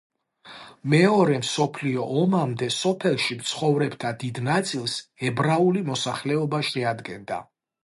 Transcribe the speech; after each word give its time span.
მეორე 0.93 1.35
მსოფლიო 1.41 2.05
ომამდე 2.21 2.69
სოფელში 2.77 3.37
მცხოვრებთა 3.43 4.15
დიდ 4.25 4.41
ნაწილს 4.49 4.99
ებრაული 5.31 5.87
მოსახლეობა 5.93 6.65
შეადგენდა. 6.73 7.43